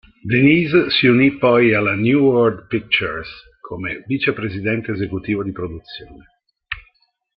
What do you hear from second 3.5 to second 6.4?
come vicepresidente esecutivo di produzione.